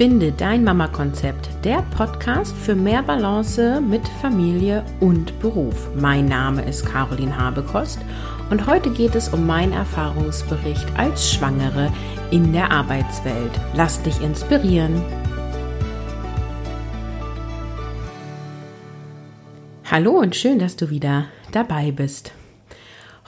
[0.00, 5.90] Finde dein Mama-Konzept, der Podcast für mehr Balance mit Familie und Beruf.
[5.94, 7.98] Mein Name ist Caroline Habekost
[8.48, 11.92] und heute geht es um meinen Erfahrungsbericht als Schwangere
[12.30, 13.52] in der Arbeitswelt.
[13.74, 15.04] Lass dich inspirieren.
[19.84, 22.32] Hallo und schön, dass du wieder dabei bist.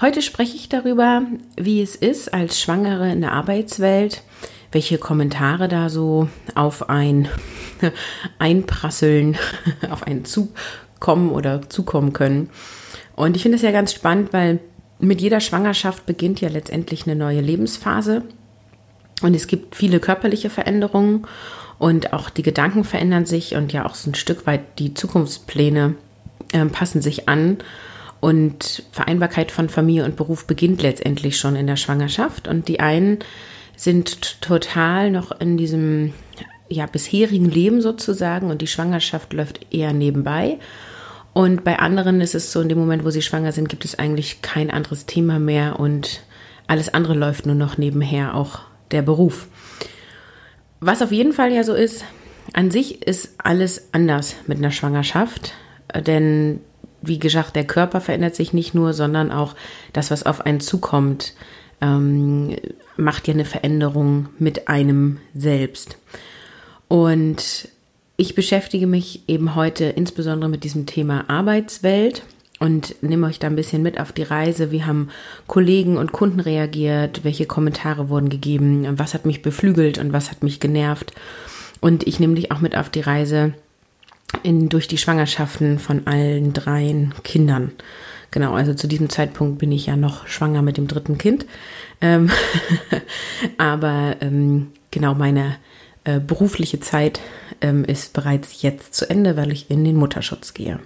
[0.00, 1.20] Heute spreche ich darüber,
[1.54, 4.23] wie es ist als Schwangere in der Arbeitswelt,
[4.72, 7.28] welche Kommentare da so auf ein
[8.38, 9.36] Einprasseln,
[9.90, 12.50] auf einen zukommen oder zukommen können.
[13.14, 14.58] Und ich finde es ja ganz spannend, weil
[14.98, 18.22] mit jeder Schwangerschaft beginnt ja letztendlich eine neue Lebensphase.
[19.22, 21.27] Und es gibt viele körperliche Veränderungen
[21.78, 25.96] und auch die Gedanken verändern sich und ja auch so ein Stück weit die Zukunftspläne
[26.52, 27.58] äh, passen sich an.
[28.20, 32.47] Und Vereinbarkeit von Familie und Beruf beginnt letztendlich schon in der Schwangerschaft.
[32.47, 33.19] Und die einen
[33.83, 36.12] sind total noch in diesem
[36.69, 40.58] ja, bisherigen Leben sozusagen und die Schwangerschaft läuft eher nebenbei.
[41.33, 43.98] Und bei anderen ist es so, in dem Moment, wo sie schwanger sind, gibt es
[43.98, 46.22] eigentlich kein anderes Thema mehr und
[46.69, 48.60] alles andere läuft nur noch nebenher, auch
[48.92, 49.48] der Beruf.
[50.78, 52.05] Was auf jeden Fall ja so ist,
[52.53, 55.55] an sich ist alles anders mit einer Schwangerschaft,
[56.06, 56.60] denn
[57.00, 59.56] wie gesagt, der Körper verändert sich nicht nur, sondern auch
[59.92, 61.34] das, was auf einen zukommt
[61.83, 62.56] ähm,
[62.97, 65.98] macht ja eine Veränderung mit einem selbst.
[66.88, 67.69] Und
[68.16, 72.22] ich beschäftige mich eben heute insbesondere mit diesem Thema Arbeitswelt
[72.60, 74.70] und nehme euch da ein bisschen mit auf die Reise.
[74.70, 75.08] Wie haben
[75.48, 77.25] Kollegen und Kunden reagiert?
[77.25, 78.86] Welche Kommentare wurden gegeben?
[78.98, 81.12] Was hat mich beflügelt und was hat mich genervt?
[81.80, 83.55] Und ich nehme dich auch mit auf die Reise
[84.44, 87.72] in, durch die Schwangerschaften von allen dreien Kindern.
[88.33, 91.47] Genau, also zu diesem Zeitpunkt bin ich ja noch schwanger mit dem dritten Kind.
[92.00, 92.30] Ähm
[93.58, 95.56] aber ähm, genau, meine
[96.04, 97.20] äh, berufliche Zeit
[97.60, 100.81] ähm, ist bereits jetzt zu Ende, weil ich in den Mutterschutz gehe.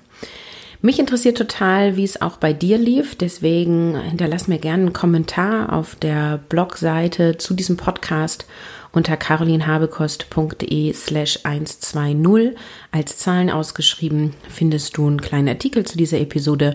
[0.83, 3.15] Mich interessiert total, wie es auch bei dir lief.
[3.15, 8.45] Deswegen hinterlass mir gerne einen Kommentar auf der Blogseite zu diesem Podcast
[8.93, 12.57] unter carolinhabekost.de slash 120
[12.93, 16.75] als Zahlen ausgeschrieben findest du einen kleinen Artikel zu dieser Episode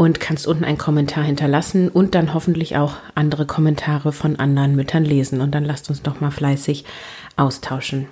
[0.00, 5.04] und kannst unten einen Kommentar hinterlassen und dann hoffentlich auch andere Kommentare von anderen Müttern
[5.04, 5.42] lesen.
[5.42, 6.86] Und dann lasst uns doch mal fleißig
[7.36, 8.06] austauschen.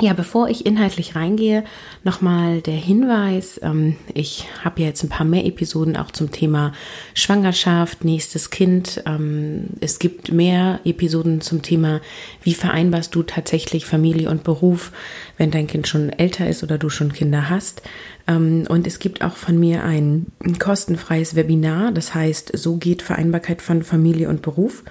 [0.00, 1.64] Ja, bevor ich inhaltlich reingehe,
[2.02, 3.60] nochmal der Hinweis.
[3.62, 6.72] Ähm, ich habe ja jetzt ein paar mehr Episoden auch zum Thema
[7.12, 9.02] Schwangerschaft, nächstes Kind.
[9.04, 12.00] Ähm, es gibt mehr Episoden zum Thema,
[12.42, 14.92] wie vereinbarst du tatsächlich Familie und Beruf,
[15.36, 17.82] wenn dein Kind schon älter ist oder du schon Kinder hast.
[18.30, 20.26] Ähm, und es gibt auch von mir ein
[20.58, 24.84] kostenfreies Webinar, das heißt, so geht Vereinbarkeit von Familie und Beruf.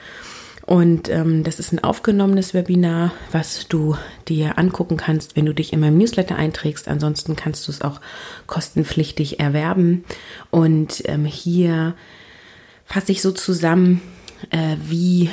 [0.65, 3.95] Und ähm, das ist ein aufgenommenes Webinar, was du
[4.27, 6.87] dir angucken kannst, wenn du dich in meinem Newsletter einträgst.
[6.87, 7.99] Ansonsten kannst du es auch
[8.45, 10.03] kostenpflichtig erwerben.
[10.51, 11.95] Und ähm, hier
[12.85, 14.01] fasse ich so zusammen,
[14.51, 15.31] äh, wie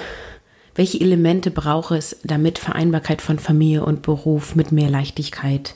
[0.74, 5.74] welche Elemente braucht es, damit Vereinbarkeit von Familie und Beruf mit mehr Leichtigkeit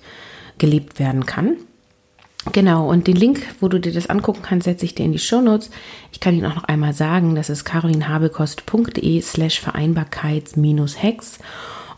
[0.57, 1.59] gelebt werden kann.
[2.53, 5.19] Genau, und den Link, wo du dir das angucken kannst, setze ich dir in die
[5.19, 5.71] Show Notes.
[6.11, 11.39] Ich kann ihn auch noch einmal sagen, das ist carolinhabekost.de slash Vereinbarkeits-Hex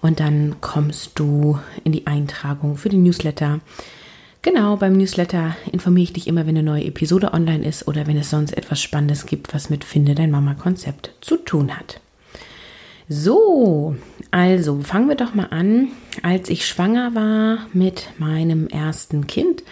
[0.00, 3.60] und dann kommst du in die Eintragung für den Newsletter.
[4.42, 8.16] Genau, beim Newsletter informiere ich dich immer, wenn eine neue Episode online ist oder wenn
[8.16, 12.00] es sonst etwas Spannendes gibt, was mit Finde dein Mama-Konzept zu tun hat.
[13.08, 13.94] So,
[14.32, 15.88] also fangen wir doch mal an.
[16.22, 19.62] Als ich schwanger war mit meinem ersten Kind,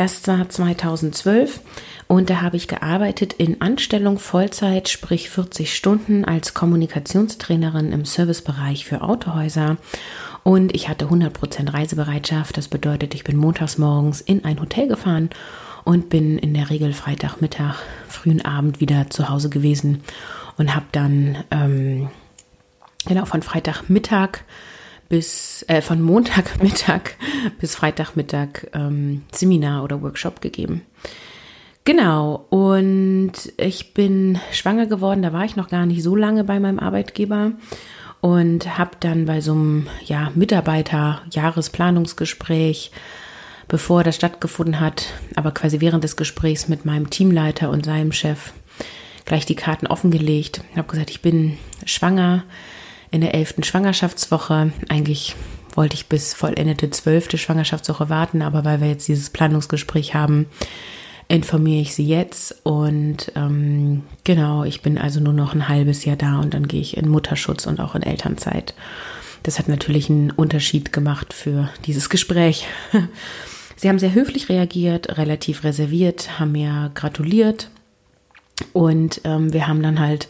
[0.00, 1.60] das war 2012
[2.06, 8.86] und da habe ich gearbeitet in Anstellung Vollzeit, sprich 40 Stunden als Kommunikationstrainerin im Servicebereich
[8.86, 9.76] für Autohäuser.
[10.42, 12.56] Und ich hatte 100% Reisebereitschaft.
[12.56, 15.28] Das bedeutet, ich bin montags morgens in ein Hotel gefahren
[15.84, 17.74] und bin in der Regel Freitagmittag,
[18.08, 20.02] frühen Abend wieder zu Hause gewesen
[20.56, 22.08] und habe dann ähm,
[23.06, 24.44] genau von Freitagmittag
[25.10, 27.16] bis äh, von Montagmittag
[27.60, 30.80] bis Freitagmittag ähm, Seminar oder Workshop gegeben.
[31.84, 36.58] Genau, und ich bin schwanger geworden, da war ich noch gar nicht so lange bei
[36.60, 37.52] meinem Arbeitgeber
[38.20, 42.92] und habe dann bei so einem ja, Mitarbeiter-Jahresplanungsgespräch,
[43.66, 48.52] bevor das stattgefunden hat, aber quasi während des Gesprächs mit meinem Teamleiter und seinem Chef
[49.24, 50.60] gleich die Karten offengelegt.
[50.76, 52.44] Habe gesagt, ich bin schwanger,
[53.10, 54.72] in der elften Schwangerschaftswoche.
[54.88, 55.36] Eigentlich
[55.74, 60.46] wollte ich bis vollendete zwölfte Schwangerschaftswoche warten, aber weil wir jetzt dieses Planungsgespräch haben,
[61.28, 62.60] informiere ich sie jetzt.
[62.64, 66.80] Und ähm, genau, ich bin also nur noch ein halbes Jahr da und dann gehe
[66.80, 68.74] ich in Mutterschutz und auch in Elternzeit.
[69.42, 72.66] Das hat natürlich einen Unterschied gemacht für dieses Gespräch.
[73.76, 77.70] Sie haben sehr höflich reagiert, relativ reserviert, haben mir gratuliert
[78.74, 80.28] und ähm, wir haben dann halt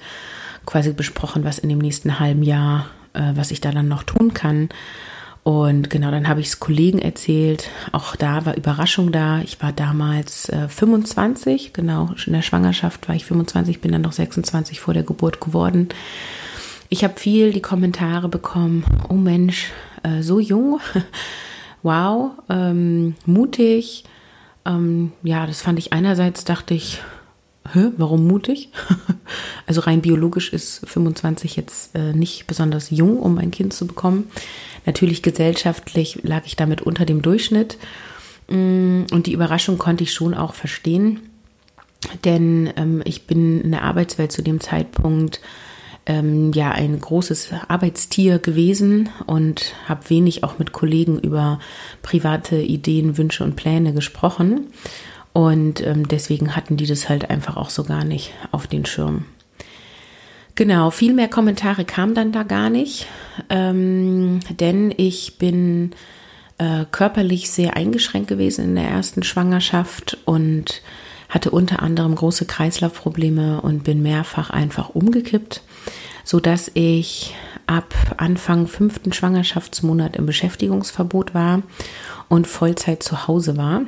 [0.67, 4.35] quasi besprochen, was in dem nächsten halben Jahr, äh, was ich da dann noch tun
[4.35, 4.69] kann.
[5.43, 7.71] Und genau, dann habe ich es Kollegen erzählt.
[7.93, 9.41] Auch da war Überraschung da.
[9.41, 14.13] Ich war damals äh, 25, genau, in der Schwangerschaft war ich 25, bin dann noch
[14.13, 15.89] 26 vor der Geburt geworden.
[16.91, 19.71] Ich habe viel die Kommentare bekommen, oh Mensch,
[20.03, 20.81] äh, so jung,
[21.83, 24.05] wow, ähm, mutig.
[24.67, 27.01] Ähm, ja, das fand ich einerseits, dachte ich,
[27.97, 28.71] Warum mutig?
[29.67, 34.31] also rein biologisch ist 25 jetzt äh, nicht besonders jung, um ein Kind zu bekommen.
[34.87, 37.79] Natürlich gesellschaftlich lag ich damit unter dem Durchschnitt.
[38.49, 41.21] Mm, und die Überraschung konnte ich schon auch verstehen,
[42.25, 45.41] denn ähm, ich bin in der Arbeitswelt zu dem Zeitpunkt
[46.07, 51.61] ähm, ja ein großes Arbeitstier gewesen und habe wenig auch mit Kollegen über
[52.03, 54.73] private Ideen, Wünsche und Pläne gesprochen.
[55.33, 59.25] Und ähm, deswegen hatten die das halt einfach auch so gar nicht auf den Schirm.
[60.57, 63.07] Genau, viel mehr Kommentare kamen dann da gar nicht,
[63.49, 65.93] ähm, denn ich bin
[66.59, 70.83] äh, körperlich sehr eingeschränkt gewesen in der ersten Schwangerschaft und
[71.31, 75.63] hatte unter anderem große Kreislaufprobleme und bin mehrfach einfach umgekippt,
[76.25, 77.35] so dass ich
[77.67, 81.63] ab Anfang fünften Schwangerschaftsmonat im Beschäftigungsverbot war
[82.29, 83.83] und Vollzeit zu Hause war.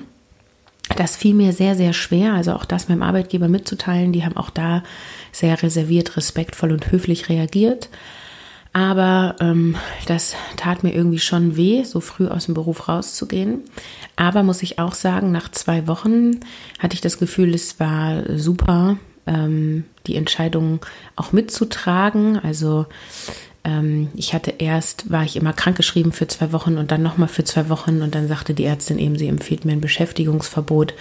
[0.96, 4.12] Das fiel mir sehr, sehr schwer, also auch das meinem Arbeitgeber mitzuteilen.
[4.12, 4.82] Die haben auch da
[5.30, 7.88] sehr reserviert, respektvoll und höflich reagiert.
[8.74, 9.76] Aber ähm,
[10.06, 13.60] das tat mir irgendwie schon weh, so früh aus dem Beruf rauszugehen.
[14.16, 16.40] Aber muss ich auch sagen, nach zwei Wochen
[16.78, 18.96] hatte ich das Gefühl, es war super,
[19.26, 20.80] ähm, die Entscheidung
[21.16, 22.38] auch mitzutragen.
[22.38, 22.86] Also
[23.64, 27.44] ähm, ich hatte erst, war ich immer krankgeschrieben für zwei Wochen und dann nochmal für
[27.44, 30.94] zwei Wochen und dann sagte die Ärztin eben, sie empfiehlt mir ein Beschäftigungsverbot.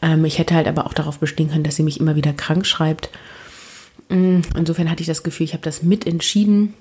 [0.00, 2.66] Ähm, ich hätte halt aber auch darauf bestehen können, dass sie mich immer wieder krank
[2.66, 3.10] schreibt.
[4.08, 6.74] Mm, insofern hatte ich das Gefühl, ich habe das mitentschieden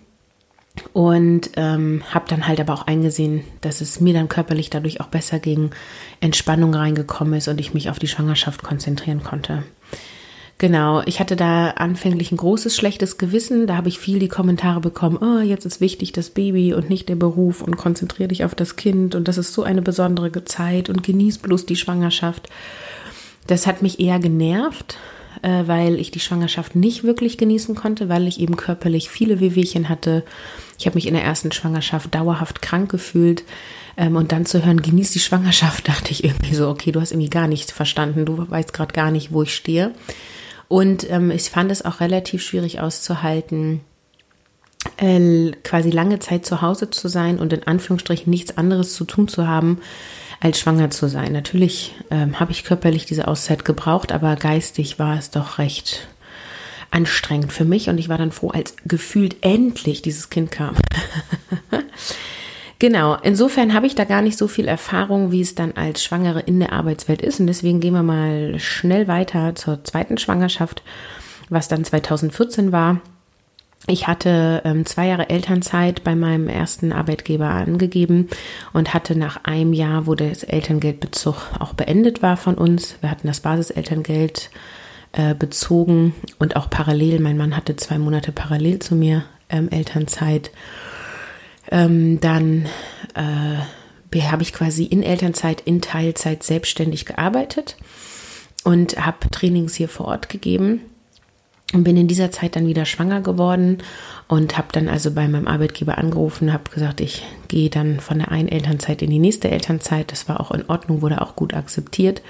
[0.93, 5.07] und ähm, habe dann halt aber auch eingesehen, dass es mir dann körperlich dadurch auch
[5.07, 5.71] besser ging,
[6.21, 9.63] Entspannung reingekommen ist und ich mich auf die Schwangerschaft konzentrieren konnte.
[10.61, 13.65] Genau, ich hatte da anfänglich ein großes schlechtes Gewissen.
[13.65, 17.09] Da habe ich viel die Kommentare bekommen, oh, jetzt ist wichtig das Baby und nicht
[17.09, 20.87] der Beruf und konzentriere dich auf das Kind und das ist so eine besondere Zeit
[20.87, 22.47] und genieß bloß die Schwangerschaft.
[23.47, 24.99] Das hat mich eher genervt,
[25.41, 29.89] äh, weil ich die Schwangerschaft nicht wirklich genießen konnte, weil ich eben körperlich viele Wehwehchen
[29.89, 30.23] hatte.
[30.77, 33.45] Ich habe mich in der ersten Schwangerschaft dauerhaft krank gefühlt.
[33.97, 37.13] Ähm, und dann zu hören, genieß die Schwangerschaft, dachte ich irgendwie so, okay, du hast
[37.13, 39.91] irgendwie gar nichts verstanden, du weißt gerade gar nicht, wo ich stehe.
[40.71, 43.81] Und ähm, ich fand es auch relativ schwierig auszuhalten,
[44.95, 49.27] äh, quasi lange Zeit zu Hause zu sein und in Anführungsstrichen nichts anderes zu tun
[49.27, 49.81] zu haben,
[50.39, 51.33] als schwanger zu sein.
[51.33, 56.07] Natürlich ähm, habe ich körperlich diese Auszeit gebraucht, aber geistig war es doch recht
[56.89, 60.77] anstrengend für mich und ich war dann froh, als gefühlt endlich dieses Kind kam.
[62.81, 66.39] Genau, insofern habe ich da gar nicht so viel Erfahrung, wie es dann als Schwangere
[66.39, 67.39] in der Arbeitswelt ist.
[67.39, 70.81] Und deswegen gehen wir mal schnell weiter zur zweiten Schwangerschaft,
[71.47, 72.99] was dann 2014 war.
[73.85, 78.29] Ich hatte ähm, zwei Jahre Elternzeit bei meinem ersten Arbeitgeber angegeben
[78.73, 83.27] und hatte nach einem Jahr, wo das Elterngeldbezug auch beendet war von uns, wir hatten
[83.27, 84.49] das Basiselterngeld
[85.11, 90.49] äh, bezogen und auch parallel, mein Mann hatte zwei Monate parallel zu mir ähm, Elternzeit
[91.71, 92.67] ähm, dann
[93.15, 97.77] äh, habe ich quasi in Elternzeit, in Teilzeit selbstständig gearbeitet
[98.63, 100.81] und habe Trainings hier vor Ort gegeben
[101.73, 103.77] und bin in dieser Zeit dann wieder schwanger geworden
[104.27, 108.31] und habe dann also bei meinem Arbeitgeber angerufen, habe gesagt, ich gehe dann von der
[108.31, 110.11] einen Elternzeit in die nächste Elternzeit.
[110.11, 112.21] Das war auch in Ordnung, wurde auch gut akzeptiert.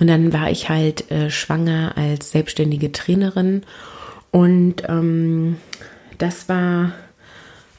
[0.00, 3.62] Und dann war ich halt äh, schwanger als selbstständige Trainerin
[4.32, 5.58] und ähm,
[6.18, 6.90] das war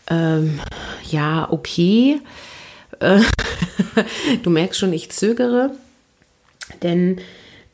[0.10, 0.60] ähm,
[1.10, 2.22] ja, okay.
[3.00, 3.22] Äh,
[4.44, 5.72] du merkst schon, ich zögere,
[6.84, 7.20] denn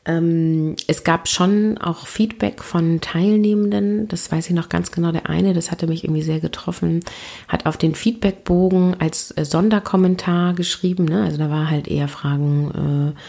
[0.04, 5.12] ähm, es gab schon auch Feedback von Teilnehmenden, das weiß ich noch ganz genau.
[5.12, 7.00] Der eine, das hatte mich irgendwie sehr getroffen,
[7.46, 11.04] hat auf den Feedbackbogen als äh, Sonderkommentar geschrieben.
[11.04, 11.22] Ne?
[11.22, 13.20] Also da war halt eher Fragen äh,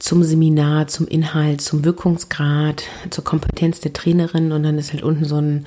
[0.00, 5.24] zum Seminar, zum Inhalt, zum Wirkungsgrad, zur Kompetenz der Trainerin und dann ist halt unten
[5.24, 5.66] so ein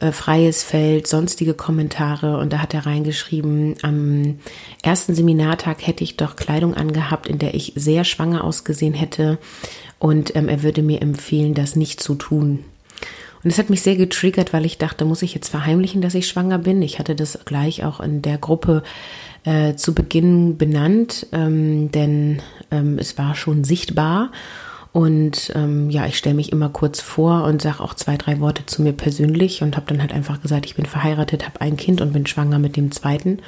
[0.00, 4.38] äh, freies Feld, sonstige Kommentare und da hat er reingeschrieben, am
[4.82, 9.38] ersten Seminartag hätte ich doch Kleidung angehabt, in der ich sehr schwanger ausgesehen hätte
[9.98, 12.64] und ähm, er würde mir empfehlen, das nicht zu tun.
[13.42, 16.28] Und es hat mich sehr getriggert, weil ich dachte, muss ich jetzt verheimlichen, dass ich
[16.28, 16.82] schwanger bin?
[16.82, 18.82] Ich hatte das gleich auch in der Gruppe
[19.44, 24.30] äh, zu Beginn benannt, ähm, denn ähm, es war schon sichtbar.
[24.92, 28.66] Und ähm, ja, ich stelle mich immer kurz vor und sage auch zwei, drei Worte
[28.66, 32.00] zu mir persönlich und habe dann halt einfach gesagt, ich bin verheiratet, habe ein Kind
[32.00, 33.38] und bin schwanger mit dem zweiten.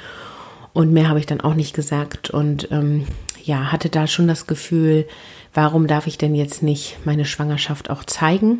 [0.71, 2.29] Und mehr habe ich dann auch nicht gesagt.
[2.29, 3.05] Und ähm,
[3.43, 5.05] ja, hatte da schon das Gefühl,
[5.53, 8.59] warum darf ich denn jetzt nicht meine Schwangerschaft auch zeigen?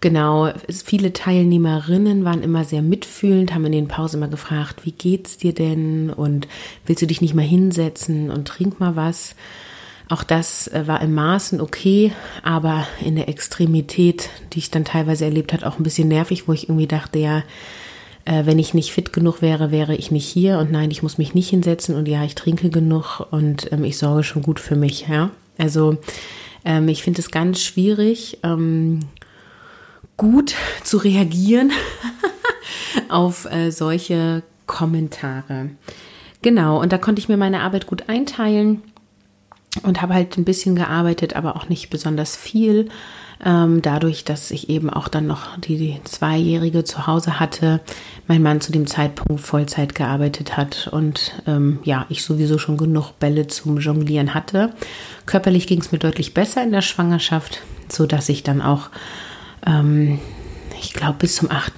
[0.00, 5.38] Genau, viele Teilnehmerinnen waren immer sehr mitfühlend, haben in den Pausen immer gefragt, wie geht's
[5.38, 6.48] dir denn und
[6.86, 9.36] willst du dich nicht mal hinsetzen und trink mal was?
[10.12, 15.24] Auch das äh, war im Maßen okay, aber in der Extremität, die ich dann teilweise
[15.24, 17.38] erlebt hat, auch ein bisschen nervig, wo ich irgendwie dachte, ja,
[18.26, 21.16] äh, wenn ich nicht fit genug wäre, wäre ich nicht hier und nein, ich muss
[21.16, 24.76] mich nicht hinsetzen und ja, ich trinke genug und ähm, ich sorge schon gut für
[24.76, 25.30] mich, ja.
[25.56, 25.96] Also
[26.66, 28.36] ähm, ich finde es ganz schwierig.
[28.42, 29.00] Ähm,
[30.18, 30.54] gut
[30.84, 31.72] zu reagieren
[33.08, 35.70] auf äh, solche Kommentare.
[36.42, 38.82] Genau, und da konnte ich mir meine Arbeit gut einteilen
[39.82, 42.88] und habe halt ein bisschen gearbeitet, aber auch nicht besonders viel.
[43.44, 47.80] Ähm, dadurch, dass ich eben auch dann noch die, Zweijährige zu Hause hatte,
[48.28, 53.18] mein Mann zu dem Zeitpunkt Vollzeit gearbeitet hat und ähm, ja, ich sowieso schon genug
[53.18, 54.74] Bälle zum Jonglieren hatte.
[55.26, 58.90] Körperlich ging es mir deutlich besser in der Schwangerschaft, so dass ich dann auch
[59.66, 60.20] ähm,
[60.82, 61.74] ich glaube, bis zum 8.,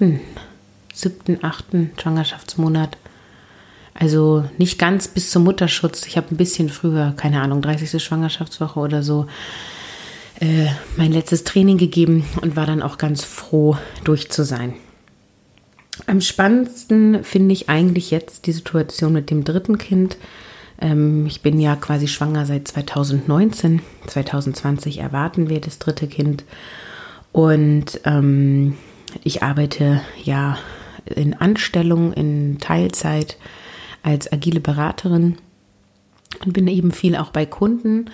[0.94, 1.64] 7., 8.
[2.00, 2.96] Schwangerschaftsmonat.
[3.94, 6.04] Also nicht ganz bis zum Mutterschutz.
[6.06, 8.02] Ich habe ein bisschen früher, keine Ahnung, 30.
[8.02, 9.26] Schwangerschaftswoche oder so,
[10.40, 14.74] äh, mein letztes Training gegeben und war dann auch ganz froh, durch zu sein.
[16.06, 20.16] Am spannendsten finde ich eigentlich jetzt die Situation mit dem dritten Kind.
[20.80, 23.80] Ähm, ich bin ja quasi schwanger seit 2019.
[24.08, 26.44] 2020 erwarten wir das dritte Kind.
[27.30, 28.76] Und ähm,
[29.22, 30.58] ich arbeite ja
[31.06, 33.36] in Anstellung, in Teilzeit
[34.04, 35.36] als agile Beraterin
[36.44, 38.10] und bin eben viel auch bei Kunden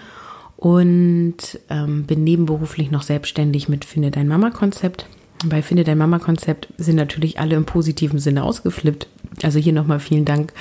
[0.57, 1.37] und
[1.69, 5.07] ähm, bin nebenberuflich noch selbstständig mit Finde dein Mama Konzept.
[5.47, 9.09] Bei Finde dein Mama Konzept sind natürlich alle im positiven Sinne ausgeflippt.
[9.43, 10.53] Also hier nochmal vielen Dank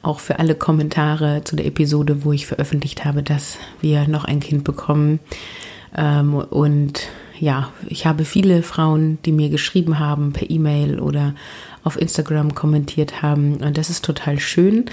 [0.00, 4.40] auch für alle Kommentare zu der Episode, wo ich veröffentlicht habe, dass wir noch ein
[4.40, 5.20] Kind bekommen.
[5.94, 7.08] Ähm, und
[7.38, 11.34] ja, ich habe viele Frauen, die mir geschrieben haben per E-Mail oder
[11.84, 13.56] auf Instagram kommentiert haben.
[13.56, 14.86] Und das ist total schön,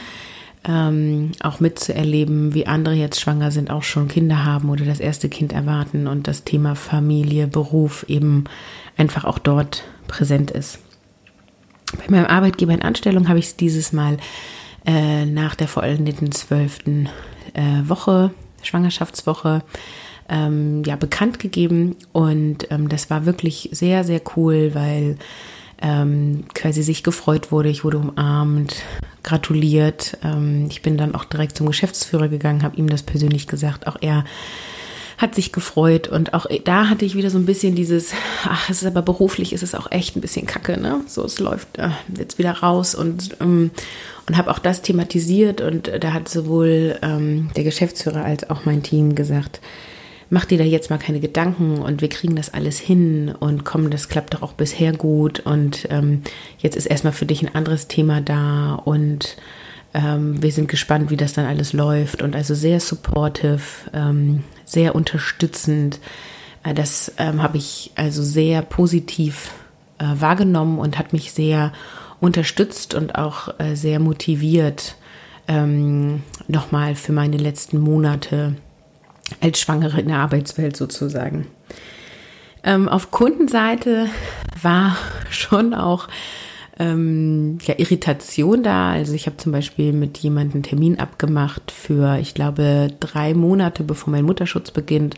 [0.67, 5.29] ähm, auch mitzuerleben, wie andere jetzt schwanger sind, auch schon Kinder haben oder das erste
[5.29, 8.43] Kind erwarten und das Thema Familie, Beruf eben
[8.97, 10.79] einfach auch dort präsent ist.
[11.97, 14.17] Bei meinem Arbeitgeber in Anstellung habe ich es dieses Mal
[14.85, 17.09] äh, nach der vollendeten zwölften
[17.53, 18.31] äh, Woche,
[18.61, 19.63] Schwangerschaftswoche,
[20.29, 21.95] ähm, ja, bekannt gegeben.
[22.11, 25.17] Und ähm, das war wirklich sehr, sehr cool, weil
[25.81, 27.69] ähm, quasi sich gefreut wurde.
[27.69, 28.75] Ich wurde umarmt,
[29.23, 30.17] gratuliert.
[30.23, 33.87] Ähm, ich bin dann auch direkt zum Geschäftsführer gegangen, habe ihm das persönlich gesagt.
[33.87, 34.23] Auch er
[35.17, 38.13] hat sich gefreut und auch da hatte ich wieder so ein bisschen dieses,
[38.45, 41.01] ach, es ist aber beruflich, ist es auch echt ein bisschen kacke, ne?
[41.07, 43.71] So, es läuft äh, jetzt wieder raus und, ähm,
[44.27, 48.81] und habe auch das thematisiert und da hat sowohl ähm, der Geschäftsführer als auch mein
[48.81, 49.59] Team gesagt,
[50.29, 53.89] mach dir da jetzt mal keine Gedanken und wir kriegen das alles hin und komm,
[53.89, 56.21] das klappt doch auch bisher gut und ähm,
[56.59, 59.37] jetzt ist erstmal für dich ein anderes Thema da und
[59.93, 63.61] ähm, wir sind gespannt, wie das dann alles läuft und also sehr supportive,
[63.93, 65.99] ähm, sehr unterstützend.
[66.63, 69.51] Äh, das ähm, habe ich also sehr positiv
[69.97, 71.73] äh, wahrgenommen und hat mich sehr
[72.19, 74.95] unterstützt und auch äh, sehr motiviert,
[75.47, 78.55] ähm, nochmal für meine letzten Monate
[79.41, 81.47] als Schwangere in der Arbeitswelt sozusagen.
[82.63, 84.07] Ähm, auf Kundenseite
[84.61, 84.97] war
[85.29, 86.07] schon auch
[86.77, 88.91] ähm, ja, Irritation da.
[88.91, 94.11] Also ich habe zum Beispiel mit jemandem Termin abgemacht für, ich glaube, drei Monate, bevor
[94.11, 95.15] mein Mutterschutz beginnt.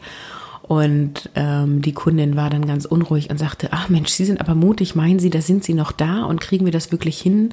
[0.72, 4.56] Und ähm, die Kundin war dann ganz unruhig und sagte, ach Mensch, Sie sind aber
[4.56, 7.50] mutig, meinen Sie, da sind Sie noch da und kriegen wir das wirklich hin?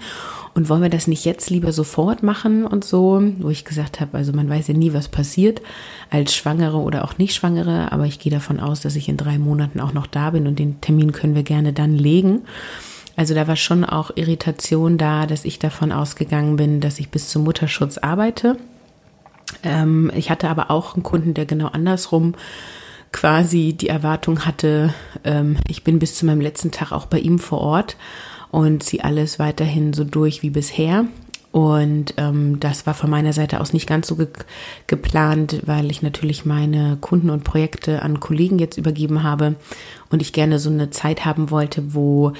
[0.55, 3.21] Und wollen wir das nicht jetzt lieber sofort machen und so?
[3.41, 5.63] Wo ich gesagt habe, also man weiß ja nie, was passiert
[6.11, 9.37] als Schwangere oder auch nicht Schwangere, aber ich gehe davon aus, dass ich in drei
[9.37, 12.43] Monaten auch noch da bin und den Termin können wir gerne dann legen.
[13.17, 17.31] Also da war schon auch Irritation da, dass ich davon ausgegangen bin, dass ich bis
[17.31, 18.59] zum Mutterschutz arbeite.
[19.65, 22.37] Ähm, ich hatte aber auch einen Kunden, der genau andersrum
[23.13, 27.39] quasi die Erwartung hatte, ähm, ich bin bis zu meinem letzten Tag auch bei ihm
[27.39, 27.97] vor Ort
[28.51, 31.07] und ziehe alles weiterhin so durch wie bisher.
[31.51, 34.29] Und ähm, das war von meiner Seite aus nicht ganz so ge
[34.87, 39.57] geplant, weil ich natürlich meine Kunden und Projekte an Kollegen jetzt übergeben habe
[40.11, 42.35] und ich gerne so eine Zeit haben wollte, wo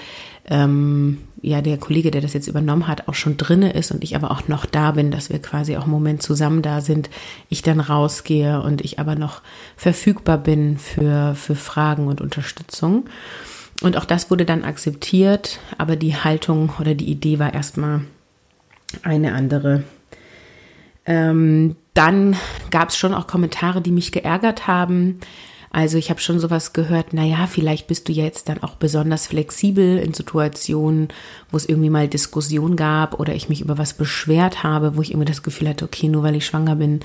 [0.49, 4.17] ähm, ja der Kollege, der das jetzt übernommen hat, auch schon drinne ist und ich
[4.17, 7.11] aber auch noch da bin, dass wir quasi auch einen Moment zusammen da sind,
[7.49, 9.43] ich dann rausgehe und ich aber noch
[9.77, 13.05] verfügbar bin für, für Fragen und Unterstützung.
[13.83, 18.01] Und auch das wurde dann akzeptiert, aber die Haltung oder die Idee war erstmal
[19.03, 19.85] eine andere.
[21.07, 22.37] Ähm, dann
[22.71, 25.21] gab es schon auch Kommentare, die mich geärgert haben.
[25.71, 29.99] Also ich habe schon sowas gehört, naja, vielleicht bist du jetzt dann auch besonders flexibel
[29.99, 31.09] in Situationen,
[31.51, 35.11] wo es irgendwie mal Diskussion gab oder ich mich über was beschwert habe, wo ich
[35.11, 37.01] irgendwie das Gefühl hatte, okay, nur weil ich schwanger bin,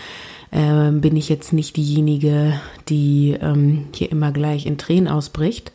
[0.51, 5.71] äh, bin ich jetzt nicht diejenige, die ähm, hier immer gleich in Tränen ausbricht.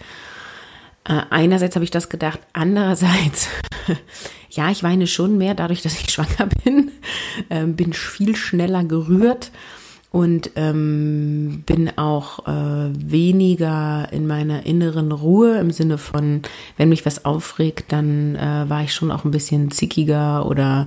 [1.04, 3.48] Äh, einerseits habe ich das gedacht, andererseits,
[4.50, 6.90] ja, ich weine schon mehr dadurch, dass ich schwanger bin,
[7.50, 9.50] äh, bin viel schneller gerührt
[10.10, 16.42] und ähm, bin auch äh, weniger in meiner inneren Ruhe im Sinne von,
[16.78, 20.86] wenn mich was aufregt, dann äh, war ich schon auch ein bisschen zickiger oder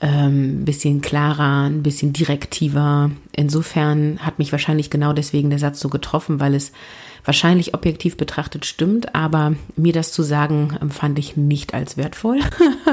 [0.00, 3.10] ähm, bisschen klarer, ein bisschen direktiver.
[3.32, 6.72] Insofern hat mich wahrscheinlich genau deswegen der Satz so getroffen, weil es
[7.24, 12.40] wahrscheinlich objektiv betrachtet stimmt, aber mir das zu sagen, empfand ich nicht als wertvoll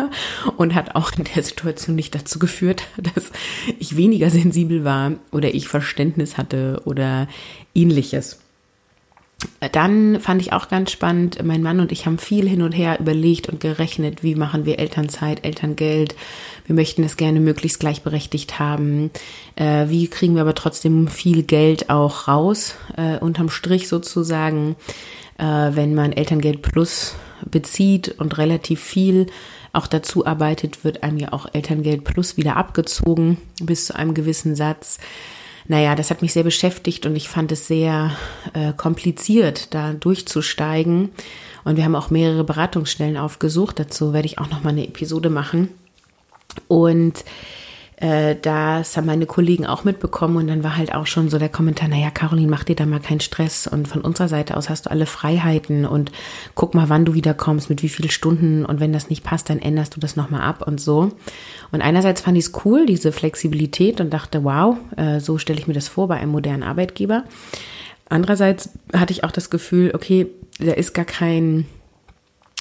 [0.57, 2.83] und hat auch in der Situation nicht dazu geführt,
[3.15, 3.31] dass
[3.79, 7.27] ich weniger sensibel war oder ich Verständnis hatte oder
[7.73, 8.39] ähnliches.
[9.71, 12.99] Dann fand ich auch ganz spannend, mein Mann und ich haben viel hin und her
[12.99, 16.15] überlegt und gerechnet, wie machen wir Elternzeit, Elterngeld.
[16.65, 19.09] Wir möchten es gerne möglichst gleichberechtigt haben.
[19.55, 24.75] Äh, wie kriegen wir aber trotzdem viel Geld auch raus, äh, unterm Strich sozusagen,
[25.37, 27.15] äh, wenn man Elterngeld Plus
[27.49, 29.27] bezieht und relativ viel
[29.73, 34.55] auch dazu arbeitet, wird einem ja auch Elterngeld Plus wieder abgezogen bis zu einem gewissen
[34.55, 34.99] Satz
[35.67, 38.11] naja, das hat mich sehr beschäftigt und ich fand es sehr
[38.53, 41.09] äh, kompliziert, da durchzusteigen.
[41.65, 43.79] Und wir haben auch mehrere Beratungsstellen aufgesucht.
[43.79, 45.69] Dazu werde ich auch noch mal eine Episode machen.
[46.67, 47.25] Und
[47.99, 51.49] äh, das haben meine Kollegen auch mitbekommen und dann war halt auch schon so der
[51.49, 54.85] Kommentar, naja, Caroline, mach dir da mal keinen Stress und von unserer Seite aus hast
[54.85, 56.11] du alle Freiheiten und
[56.53, 59.59] guck mal, wann du wiederkommst, mit wie vielen Stunden und wenn das nicht passt, dann
[59.59, 61.11] änderst du das nochmal ab und so.
[61.71, 65.67] Und einerseits fand ich es cool, diese Flexibilität und dachte, wow, äh, so stelle ich
[65.67, 67.23] mir das vor bei einem modernen Arbeitgeber.
[68.09, 70.27] Andererseits hatte ich auch das Gefühl, okay,
[70.59, 71.65] da ist gar kein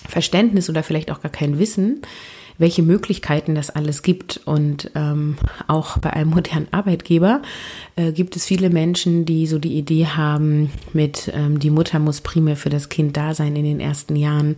[0.08, 2.00] Verständnis oder vielleicht auch gar kein Wissen,
[2.58, 4.40] welche Möglichkeiten das alles gibt.
[4.44, 7.42] Und ähm, auch bei einem modernen Arbeitgeber
[7.96, 12.20] äh, gibt es viele Menschen, die so die Idee haben, mit ähm, die Mutter muss
[12.20, 14.56] primär für das Kind da sein in den ersten Jahren.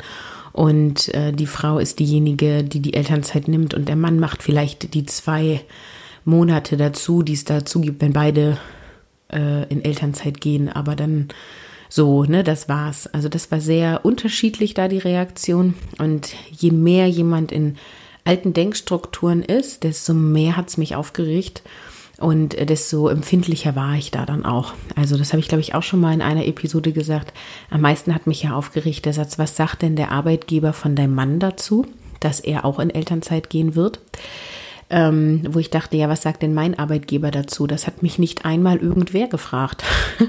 [0.53, 4.95] Und äh, die Frau ist diejenige, die die Elternzeit nimmt und der Mann macht vielleicht
[4.95, 5.61] die zwei
[6.25, 8.59] Monate dazu, die es dazu gibt, wenn beide
[9.33, 10.69] äh, in Elternzeit gehen.
[10.69, 11.29] Aber dann
[11.89, 13.07] so, ne, das war's.
[13.07, 15.75] Also das war sehr unterschiedlich da die Reaktion.
[15.99, 17.77] Und je mehr jemand in
[18.25, 21.63] alten Denkstrukturen ist, desto mehr hat's mich aufgeregt
[22.19, 24.75] und desto empfindlicher war ich da dann auch.
[24.97, 27.33] Also das habe ich, glaube ich, auch schon mal in einer Episode gesagt.
[27.71, 31.15] Am meisten hat mich ja aufgeregt der Satz, was sagt denn der Arbeitgeber von deinem
[31.15, 31.87] Mann dazu,
[32.21, 34.01] dass er auch in Elternzeit gehen wird?
[34.91, 37.67] Ähm, wo ich dachte, ja, was sagt denn mein Arbeitgeber dazu?
[37.67, 39.85] Das hat mich nicht einmal irgendwer gefragt.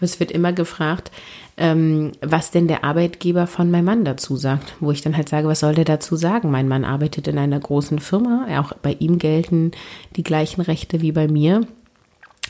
[0.00, 1.10] es wird immer gefragt,
[1.56, 4.74] ähm, was denn der Arbeitgeber von meinem Mann dazu sagt.
[4.80, 6.50] Wo ich dann halt sage, was soll der dazu sagen?
[6.50, 9.72] Mein Mann arbeitet in einer großen Firma, auch bei ihm gelten
[10.16, 11.66] die gleichen Rechte wie bei mir,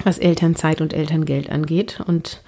[0.05, 2.01] was Elternzeit und Elterngeld angeht.
[2.07, 2.42] Und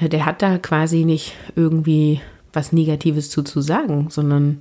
[0.00, 2.20] äh, der hat da quasi nicht irgendwie
[2.52, 4.60] was Negatives zu, zu sagen, sondern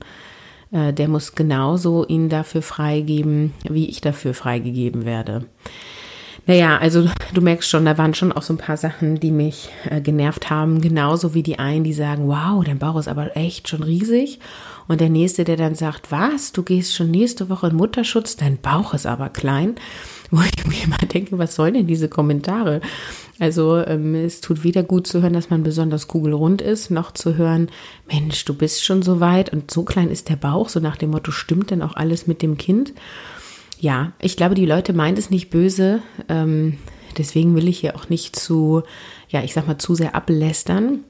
[0.71, 5.45] äh, der muss genauso ihn dafür freigeben, wie ich dafür freigegeben werde.
[6.45, 9.69] Naja, also du merkst schon, da waren schon auch so ein paar Sachen, die mich
[9.87, 10.81] äh, genervt haben.
[10.81, 14.39] Genauso wie die einen, die sagen, wow, dein Bauch ist aber echt schon riesig.
[14.87, 18.57] Und der nächste, der dann sagt, was, du gehst schon nächste Woche in Mutterschutz, dein
[18.57, 19.75] Bauch ist aber klein.
[20.31, 22.81] Wo ich mir immer denke, was sollen denn diese Kommentare?
[23.39, 27.35] Also ähm, es tut weder gut zu hören, dass man besonders kugelrund ist, noch zu
[27.35, 27.69] hören,
[28.11, 31.11] Mensch, du bist schon so weit und so klein ist der Bauch, so nach dem
[31.11, 32.93] Motto, stimmt denn auch alles mit dem Kind?
[33.79, 36.01] Ja, ich glaube, die Leute meint es nicht böse.
[36.27, 36.77] Ähm,
[37.17, 38.83] deswegen will ich hier auch nicht zu,
[39.29, 41.05] ja, ich sag mal, zu sehr ablästern.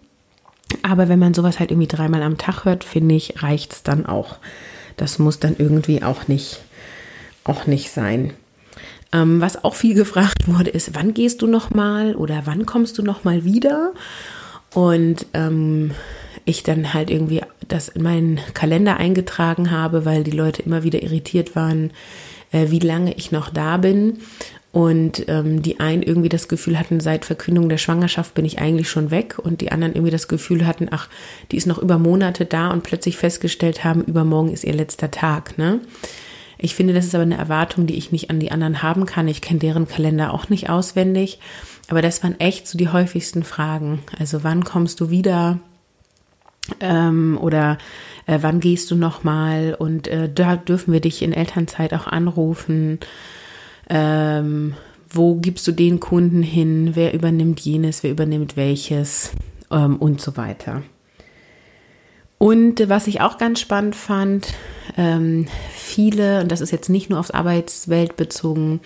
[0.84, 4.06] Aber wenn man sowas halt irgendwie dreimal am Tag hört, finde ich, reicht es dann
[4.06, 4.38] auch.
[4.98, 6.60] Das muss dann irgendwie auch nicht,
[7.44, 8.34] auch nicht sein.
[9.12, 12.98] Ähm, was auch viel gefragt wurde, ist, wann gehst du noch mal oder wann kommst
[12.98, 13.94] du noch mal wieder?
[14.74, 15.92] Und ähm,
[16.46, 21.02] ich dann halt irgendwie das in meinen Kalender eingetragen habe, weil die Leute immer wieder
[21.02, 21.92] irritiert waren,
[22.52, 24.20] äh, wie lange ich noch da bin.
[24.72, 28.90] Und ähm, die einen irgendwie das Gefühl hatten, seit Verkündung der Schwangerschaft bin ich eigentlich
[28.90, 29.40] schon weg.
[29.40, 31.10] Und die anderen irgendwie das Gefühl hatten, ach,
[31.52, 35.58] die ist noch über Monate da und plötzlich festgestellt haben, übermorgen ist ihr letzter Tag.
[35.58, 35.80] Ne?
[36.60, 39.28] Ich finde, das ist aber eine Erwartung, die ich nicht an die anderen haben kann.
[39.28, 41.40] Ich kenne deren Kalender auch nicht auswendig.
[41.88, 44.00] Aber das waren echt so die häufigsten Fragen.
[44.20, 45.60] Also wann kommst du wieder?
[46.82, 47.78] Ähm, oder
[48.28, 49.76] äh, wann gehst du nochmal?
[49.80, 53.00] Und äh, da dürfen wir dich in Elternzeit auch anrufen
[53.90, 54.76] ähm,
[55.10, 59.32] wo gibst du den Kunden hin, wer übernimmt jenes, wer übernimmt welches
[59.72, 60.84] ähm, und so weiter.
[62.40, 64.54] Und was ich auch ganz spannend fand,
[64.98, 68.80] ähm, viele, und das ist jetzt nicht nur aufs Arbeitswelt bezogen,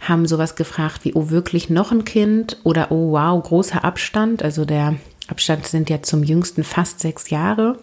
[0.00, 4.42] haben sowas gefragt wie, oh, wirklich noch ein Kind oder oh, wow, großer Abstand.
[4.42, 4.94] Also der
[5.28, 7.78] Abstand sind ja zum jüngsten fast sechs Jahre.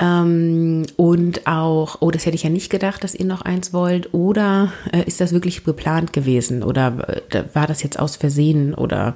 [0.00, 4.14] Ähm, und auch, oh, das hätte ich ja nicht gedacht, dass ihr noch eins wollt.
[4.14, 6.64] Oder äh, ist das wirklich geplant gewesen?
[6.64, 9.14] Oder äh, war das jetzt aus Versehen oder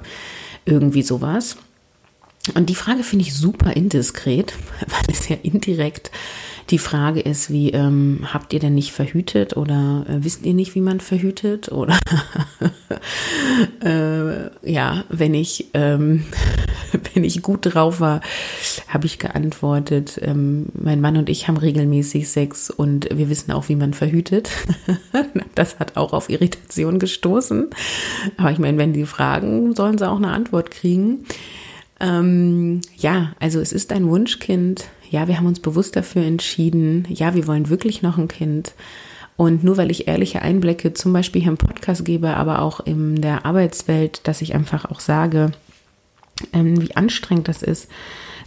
[0.65, 1.57] irgendwie sowas?
[2.55, 6.11] Und die Frage finde ich super indiskret, weil es ja indirekt
[6.69, 10.75] die Frage ist, wie ähm, habt ihr denn nicht verhütet oder äh, wisst ihr nicht,
[10.75, 11.71] wie man verhütet?
[11.71, 11.99] Oder
[13.83, 16.23] äh, ja, wenn ich ähm,
[17.13, 18.21] wenn ich gut drauf war,
[18.87, 23.69] habe ich geantwortet, ähm, mein Mann und ich haben regelmäßig Sex und wir wissen auch,
[23.69, 24.49] wie man verhütet.
[25.55, 27.69] das hat auch auf Irritation gestoßen.
[28.37, 31.25] Aber ich meine, wenn die fragen, sollen sie auch eine Antwort kriegen.
[31.99, 34.85] Ähm, ja, also es ist ein Wunschkind.
[35.09, 37.05] Ja, wir haben uns bewusst dafür entschieden.
[37.09, 38.73] Ja, wir wollen wirklich noch ein Kind.
[39.35, 43.21] Und nur weil ich ehrliche Einblicke zum Beispiel hier im Podcast gebe, aber auch in
[43.21, 45.51] der Arbeitswelt, dass ich einfach auch sage,
[46.51, 47.89] ähm, wie anstrengend das ist,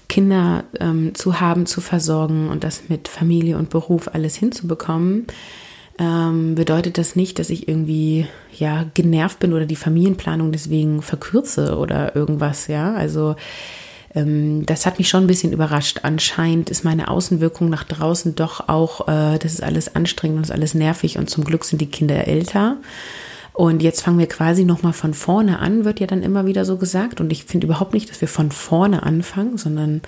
[0.09, 5.27] Kinder ähm, zu haben, zu versorgen und das mit Familie und Beruf alles hinzubekommen,
[5.99, 11.77] ähm, bedeutet das nicht, dass ich irgendwie ja genervt bin oder die Familienplanung deswegen verkürze
[11.79, 12.95] oder irgendwas, ja.
[12.95, 13.37] Also
[14.15, 16.01] ähm, das hat mich schon ein bisschen überrascht.
[16.03, 20.51] Anscheinend ist meine Außenwirkung nach draußen doch auch, äh, das ist alles anstrengend und ist
[20.51, 22.79] alles nervig und zum Glück sind die Kinder älter.
[23.53, 26.77] Und jetzt fangen wir quasi nochmal von vorne an, wird ja dann immer wieder so
[26.77, 27.23] gesagt.
[27.23, 30.03] Und ich finde überhaupt nicht, dass wir von vorne anfangen, sondern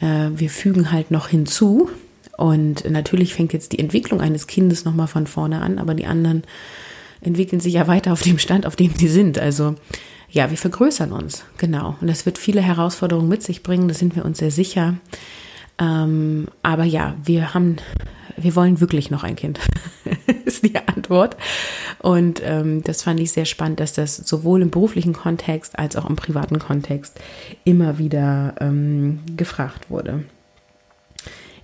[0.00, 1.88] äh, wir fügen halt noch hinzu.
[2.42, 6.42] Und natürlich fängt jetzt die Entwicklung eines Kindes nochmal von vorne an, aber die anderen
[7.20, 9.38] entwickeln sich ja weiter auf dem Stand, auf dem sie sind.
[9.38, 9.76] Also
[10.28, 11.96] ja, wir vergrößern uns, genau.
[12.00, 14.96] Und das wird viele Herausforderungen mit sich bringen, da sind wir uns sehr sicher.
[15.78, 17.76] Ähm, aber ja, wir haben
[18.36, 19.60] wir wollen wirklich noch ein Kind,
[20.44, 21.36] ist die Antwort.
[22.00, 26.10] Und ähm, das fand ich sehr spannend, dass das sowohl im beruflichen Kontext als auch
[26.10, 27.20] im privaten Kontext
[27.62, 30.24] immer wieder ähm, gefragt wurde.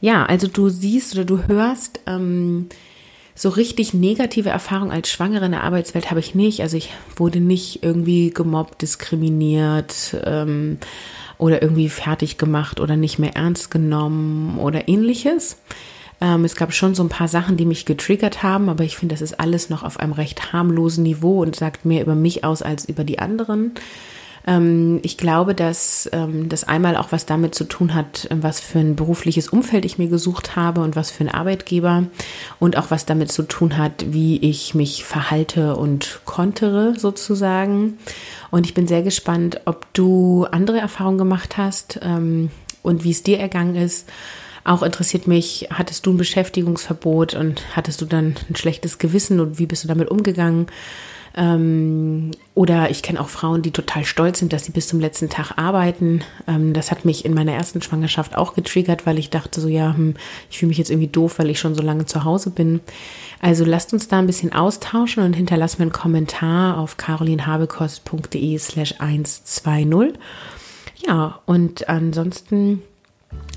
[0.01, 2.69] Ja, also du siehst oder du hörst, ähm,
[3.39, 6.61] so richtig negative Erfahrungen als Schwangere in der Arbeitswelt habe ich nicht.
[6.61, 10.79] Also ich wurde nicht irgendwie gemobbt, diskriminiert ähm,
[11.39, 15.57] oder irgendwie fertig gemacht oder nicht mehr ernst genommen oder ähnliches.
[16.21, 19.15] Ähm, es gab schon so ein paar Sachen, die mich getriggert haben, aber ich finde,
[19.15, 22.63] das ist alles noch auf einem recht harmlosen Niveau und sagt mehr über mich aus
[22.63, 23.73] als über die anderen.
[24.46, 28.79] Ähm, ich glaube, dass ähm, das einmal auch was damit zu tun hat, was für
[28.79, 32.05] ein berufliches Umfeld ich mir gesucht habe und was für ein Arbeitgeber
[32.59, 37.98] und auch was damit zu tun hat, wie ich mich verhalte und kontere sozusagen.
[38.51, 42.51] Und ich bin sehr gespannt, ob du andere Erfahrungen gemacht hast ähm,
[42.83, 44.07] und wie es dir ergangen ist
[44.68, 49.59] auch interessiert mich, hattest du ein Beschäftigungsverbot und hattest du dann ein schlechtes Gewissen und
[49.59, 50.66] wie bist du damit umgegangen?
[51.38, 55.29] Ähm, oder ich kenne auch Frauen, die total stolz sind, dass sie bis zum letzten
[55.29, 56.22] Tag arbeiten.
[56.48, 59.94] Ähm, das hat mich in meiner ersten Schwangerschaft auch getriggert, weil ich dachte so, ja,
[59.94, 60.14] hm,
[60.51, 62.81] ich fühle mich jetzt irgendwie doof, weil ich schon so lange zu Hause bin.
[63.40, 68.94] Also lasst uns da ein bisschen austauschen und hinterlasst mir einen Kommentar auf carolinhabekost.de slash
[68.98, 70.14] 120.
[71.07, 72.83] Ja, und ansonsten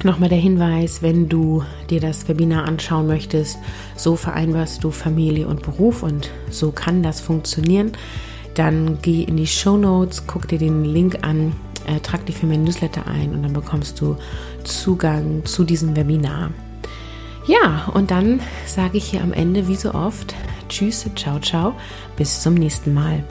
[0.04, 3.60] Nochmal der Hinweis, wenn du dir das Webinar anschauen möchtest,
[3.96, 7.92] so vereinbarst du Familie und Beruf und so kann das funktionieren,
[8.56, 11.54] dann geh in die Show Notes, guck dir den Link an,
[11.86, 14.18] äh, trag dich für mein Newsletter ein und dann bekommst du
[14.64, 16.50] Zugang zu diesem Webinar.
[17.46, 20.36] Ja, und dann sage ich hier am Ende wie so oft
[20.72, 21.74] Tschüss, ciao, ciao,
[22.16, 23.24] bis zum nächsten Mal.